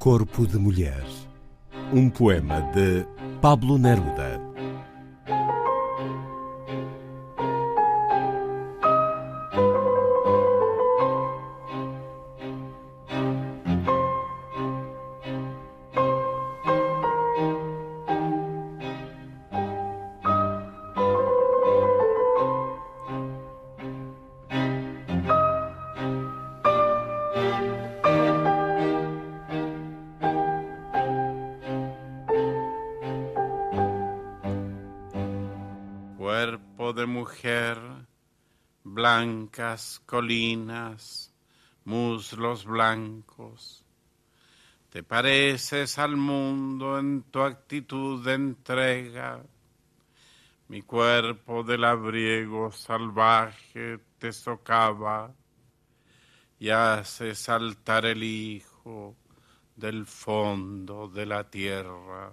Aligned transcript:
Corpo 0.00 0.46
de 0.46 0.58
Mulher. 0.58 1.04
Um 1.92 2.08
poema 2.08 2.62
de 2.72 3.06
Pablo 3.42 3.76
Neruda. 3.76 4.49
De 37.00 37.06
mujer, 37.06 37.78
blancas 38.84 40.02
colinas, 40.04 41.32
muslos 41.84 42.66
blancos. 42.66 43.86
Te 44.90 45.02
pareces 45.02 45.98
al 45.98 46.16
mundo 46.16 46.98
en 46.98 47.22
tu 47.22 47.40
actitud 47.40 48.22
de 48.22 48.34
entrega. 48.34 49.42
Mi 50.68 50.82
cuerpo 50.82 51.62
de 51.62 51.78
labriego 51.78 52.70
salvaje 52.70 53.98
te 54.18 54.30
socava 54.30 55.32
y 56.58 56.68
hace 56.68 57.34
saltar 57.34 58.04
el 58.04 58.22
hijo 58.22 59.16
del 59.74 60.04
fondo 60.04 61.08
de 61.08 61.24
la 61.24 61.48
tierra. 61.48 62.30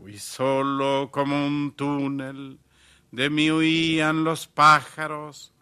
Fui 0.00 0.16
solo 0.16 1.10
como 1.12 1.46
un 1.46 1.72
túnel, 1.76 2.58
de 3.12 3.28
mí 3.28 3.50
huían 3.50 4.24
los 4.24 4.46
pájaros, 4.46 5.52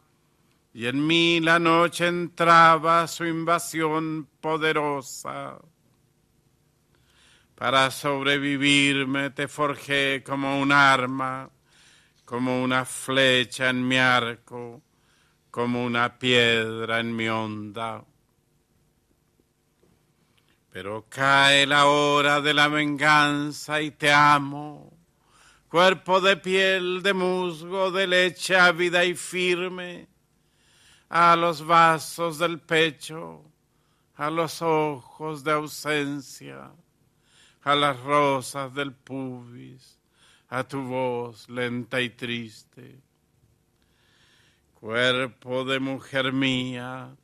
y 0.73 0.87
en 0.87 1.05
mí 1.05 1.41
la 1.41 1.59
noche 1.59 2.07
entraba 2.07 3.09
su 3.09 3.25
invasión 3.25 4.29
poderosa. 4.41 5.59
Para 7.57 7.91
sobrevivirme 7.91 9.31
te 9.31 9.49
forjé 9.49 10.23
como 10.25 10.61
un 10.61 10.71
arma, 10.71 11.51
como 12.25 12.63
una 12.63 12.85
flecha 12.85 13.71
en 13.71 13.89
mi 13.89 13.97
arco, 13.97 14.83
como 15.51 15.85
una 15.85 16.17
piedra 16.17 17.01
en 17.01 17.17
mi 17.17 17.29
onda. 17.29 18.05
Pero 20.71 21.07
cae 21.09 21.67
la 21.67 21.87
hora 21.87 22.41
de 22.41 22.53
la 22.53 22.69
venganza 22.69 23.81
y 23.81 23.91
te 23.91 24.13
amo, 24.13 24.93
cuerpo 25.69 26.21
de 26.21 26.37
piel, 26.37 27.03
de 27.03 27.15
musgo, 27.15 27.91
de 27.91 28.07
leche 28.07 28.57
ávida 28.57 29.05
y 29.05 29.15
firme, 29.15 30.09
a 31.09 31.37
los 31.37 31.65
vasos 31.65 32.39
del 32.39 32.61
pecho, 32.61 33.45
a 34.17 34.31
los 34.31 34.61
ojos 34.61 35.43
de 35.43 35.53
ausencia, 35.53 36.71
a 37.63 37.75
las 37.75 37.99
rosas 38.01 38.75
del 38.75 38.93
pubis, 38.93 39.99
a 40.49 40.65
tu 40.65 40.83
voz 40.83 41.49
lenta 41.49 42.01
y 42.01 42.11
triste. 42.11 43.01
Cuerpo 44.75 45.65
de 45.65 45.81
mujer 45.81 46.33
mía, 46.33 47.17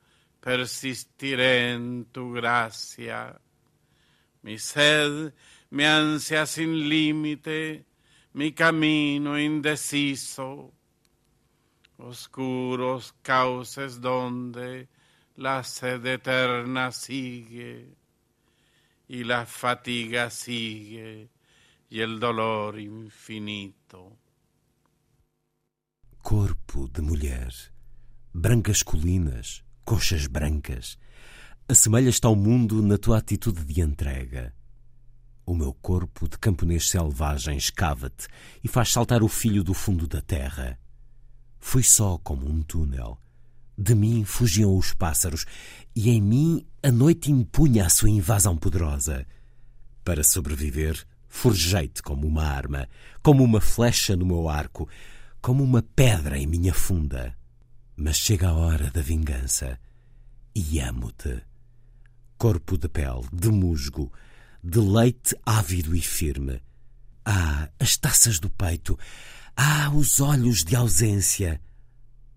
persistiré 0.45 1.73
en 1.73 2.05
tu 2.13 2.33
gracia. 2.33 3.41
Mi 4.43 4.59
sed, 4.59 5.33
mi 5.71 5.85
ansia 5.85 6.45
sin 6.45 6.87
límite, 6.87 7.87
mi 8.35 8.53
camino 8.53 9.39
indeciso, 9.39 10.75
oscuros 11.97 13.15
cauces 13.23 14.03
donde 14.03 14.89
la 15.37 15.65
sed 15.65 16.05
eterna 16.05 16.93
sigue 16.93 17.97
y 19.09 19.25
la 19.25 19.47
fatiga 19.47 20.29
sigue 20.29 21.31
y 21.89 22.01
el 22.01 22.21
dolor 22.21 22.79
infinito. 22.79 24.19
Corpo 26.21 26.87
de 26.89 27.01
mulher, 27.01 27.55
brancas 28.35 28.85
colinas, 28.85 29.64
coxas 29.85 30.27
brancas, 30.27 30.99
assemelhas-te 31.69 32.27
ao 32.27 32.35
mundo 32.35 32.83
na 32.83 32.97
tua 32.97 33.19
atitude 33.19 33.65
de 33.65 33.81
entrega. 33.81 34.53
O 35.47 35.55
meu 35.55 35.75
corpo 35.75 36.27
de 36.29 36.39
camponês 36.39 36.89
selvagem 36.89 37.57
escava-te 37.57 38.27
e 38.63 38.69
faz 38.69 38.91
saltar 38.91 39.23
o 39.23 39.29
filho 39.29 39.63
do 39.63 39.75
fundo 39.75 40.07
da 40.07 40.23
terra. 40.23 40.79
Fui 41.61 41.83
só 41.83 42.19
como 42.19 42.49
um 42.49 42.63
túnel. 42.63 43.19
De 43.77 43.95
mim 43.95 44.25
fugiam 44.25 44.77
os 44.77 44.95
pássaros 44.95 45.45
e 45.95 46.09
em 46.09 46.21
mim 46.21 46.67
a 46.83 46.91
noite 46.91 47.31
impunha 47.31 47.85
a 47.85 47.91
sua 47.91 48.09
invasão 48.09 48.57
poderosa. 48.57 49.27
Para 50.03 50.25
sobreviver, 50.25 51.05
forjei-te 51.29 52.03
como 52.03 52.27
uma 52.27 52.45
arma, 52.45 52.89
como 53.23 53.43
uma 53.43 53.61
flecha 53.61 54.17
no 54.17 54.25
meu 54.25 54.49
arco, 54.49 54.89
como 55.43 55.63
uma 55.63 55.83
pedra 55.83 56.39
em 56.39 56.47
minha 56.47 56.73
funda. 56.73 57.37
Mas 57.97 58.17
chega 58.17 58.49
a 58.49 58.55
hora 58.55 58.91
da 58.91 59.01
vingança 59.01 59.79
e 60.55 60.81
amo-te. 60.81 61.43
Corpo 62.37 62.77
de 62.77 62.89
pele, 62.89 63.27
de 63.33 63.49
musgo, 63.49 64.13
de 64.63 64.81
leite 64.81 65.37
ávido 65.47 65.95
e 65.95 66.01
firme. 66.01 66.61
Ah, 67.25 67.69
as 67.79 67.97
taças 67.97 68.39
do 68.39 68.51
peito. 68.51 68.99
Ah, 69.57 69.91
os 69.95 70.21
olhos 70.21 70.65
de 70.65 70.75
ausência. 70.75 71.61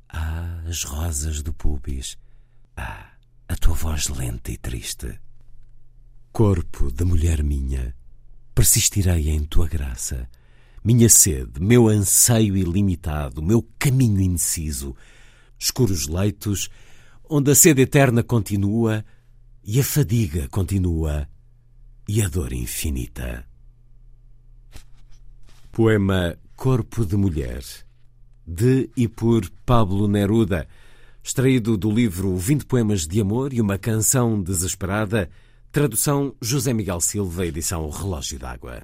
Ah, 0.07 0.62
as 0.68 0.84
rosas 0.84 1.41
do 1.41 1.51
pubis. 1.51 2.18
Ah, 2.75 3.12
a 3.47 3.56
tua 3.56 3.74
voz 3.74 4.07
lenta 4.07 4.51
e 4.51 4.57
triste. 4.57 5.19
Corpo 6.31 6.92
de 6.92 7.03
mulher 7.03 7.42
minha, 7.44 7.95
persistirei 8.53 9.30
em 9.30 9.44
tua 9.44 9.68
graça. 9.68 10.30
Minha 10.83 11.10
sede, 11.10 11.60
meu 11.60 11.88
anseio 11.88 12.56
ilimitado, 12.56 13.42
meu 13.42 13.68
caminho 13.80 14.21
indeciso, 14.21 14.95
escuros 15.57 16.07
leitos, 16.07 16.69
onde 17.30 17.51
a 17.51 17.56
sede 17.56 17.81
eterna 17.81 18.24
continua 18.24 19.04
e 19.63 19.80
a 19.80 19.83
fadiga 19.83 20.48
continua 20.50 21.27
e 22.07 22.21
a 22.21 22.27
dor 22.30 22.54
infinita. 22.54 23.45
Poema 25.71 26.38
Corpo 26.56 27.06
de 27.06 27.15
Mulher, 27.15 27.63
de 28.45 28.89
e 28.95 29.07
por 29.07 29.50
Pablo 29.65 30.07
Neruda, 30.07 30.68
extraído 31.24 31.77
do 31.77 31.92
livro 31.92 32.36
20 32.36 32.65
Poemas 32.65 33.06
de 33.06 33.19
Amor 33.19 33.53
e 33.53 33.60
uma 33.60 33.77
Canção 33.77 34.42
Desesperada, 34.42 35.30
tradução 35.71 36.33
José 36.42 36.74
Miguel 36.74 37.01
Silva, 37.01 37.45
edição 37.45 37.89
Relógio 37.89 38.39
d'Água. 38.39 38.83